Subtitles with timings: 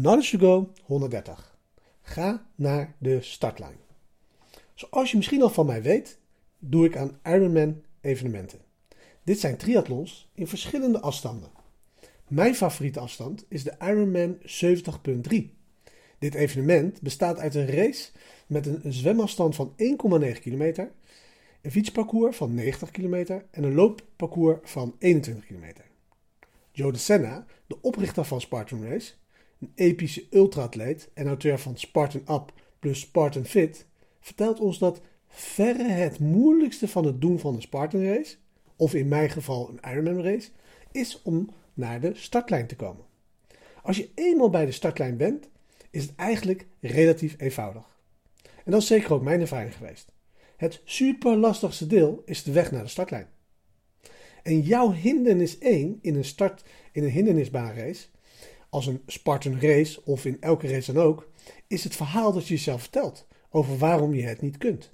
[0.00, 1.58] Knowledge to Go 130.
[2.02, 3.76] Ga naar de startlijn.
[4.74, 6.18] Zoals je misschien al van mij weet,
[6.58, 8.58] doe ik aan Ironman evenementen.
[9.22, 11.50] Dit zijn triathlons in verschillende afstanden.
[12.28, 14.38] Mijn favoriete afstand is de Ironman
[15.30, 15.44] 70.3.
[16.18, 18.10] Dit evenement bestaat uit een race
[18.46, 19.74] met een zwemafstand van
[20.22, 20.92] 1,9 kilometer,
[21.60, 25.84] een fietsparcours van 90 kilometer en een loopparcours van 21 kilometer.
[26.72, 29.12] Joe de Senna, de oprichter van Spartan Race,
[29.60, 33.86] een epische ultraatleet en auteur van Spartan Up plus Spartan Fit,
[34.20, 38.36] vertelt ons dat verre het moeilijkste van het doen van een Spartan Race,
[38.76, 40.50] of in mijn geval een Ironman race,
[40.92, 43.04] is om naar de startlijn te komen.
[43.82, 45.48] Als je eenmaal bij de startlijn bent,
[45.90, 48.00] is het eigenlijk relatief eenvoudig.
[48.42, 50.12] En dat is zeker ook mijn ervaring geweest.
[50.56, 53.28] Het super lastigste deel is de weg naar de startlijn.
[54.42, 58.06] En jouw hindernis 1 in een, start, in een hindernisbaanrace,
[58.68, 61.30] als een Spartan race of in elke race dan ook,
[61.66, 64.92] is het verhaal dat je jezelf vertelt over waarom je het niet kunt.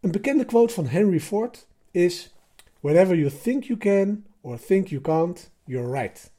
[0.00, 2.34] Een bekende quote van Henry Ford is:
[2.80, 6.32] Whatever you think you can or think you can't, you're right.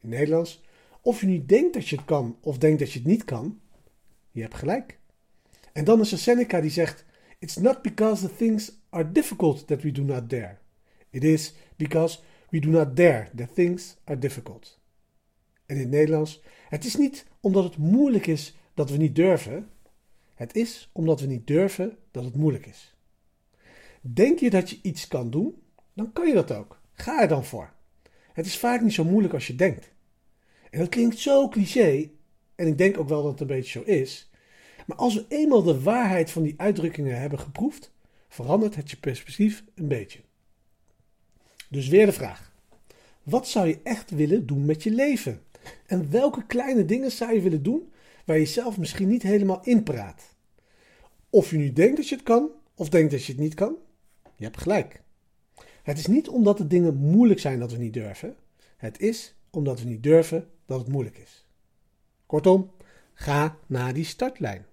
[0.00, 0.62] In Nederlands,
[1.00, 3.60] of je nu denkt dat je het kan of denkt dat je het niet kan,
[4.30, 4.98] je hebt gelijk.
[5.72, 7.04] En dan is er Seneca die zegt:
[7.38, 10.58] It's not because the things are difficult that we do not dare.
[11.10, 12.18] It is because
[12.50, 14.80] we do not dare that things are difficult.
[15.66, 19.68] En in het Nederlands: Het is niet omdat het moeilijk is dat we niet durven.
[20.34, 22.94] Het is omdat we niet durven dat het moeilijk is.
[24.00, 26.80] Denk je dat je iets kan doen, dan kan je dat ook.
[26.92, 27.72] Ga er dan voor.
[28.32, 29.90] Het is vaak niet zo moeilijk als je denkt.
[30.70, 32.10] En dat klinkt zo cliché,
[32.54, 34.30] en ik denk ook wel dat het een beetje zo is.
[34.86, 37.92] Maar als we eenmaal de waarheid van die uitdrukkingen hebben geproefd,
[38.28, 40.20] verandert het je perspectief een beetje.
[41.68, 42.52] Dus weer de vraag:
[43.22, 45.42] wat zou je echt willen doen met je leven?
[45.92, 47.92] En welke kleine dingen zou je willen doen
[48.24, 50.34] waar je zelf misschien niet helemaal in praat?
[51.30, 53.76] Of je nu denkt dat je het kan, of denkt dat je het niet kan,
[54.36, 55.02] je hebt gelijk.
[55.82, 58.36] Het is niet omdat de dingen moeilijk zijn dat we niet durven.
[58.76, 61.46] Het is omdat we niet durven dat het moeilijk is.
[62.26, 62.70] Kortom,
[63.14, 64.66] ga naar die startlijn.